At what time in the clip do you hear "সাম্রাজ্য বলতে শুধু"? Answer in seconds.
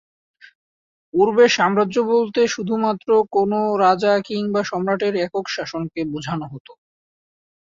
1.55-2.73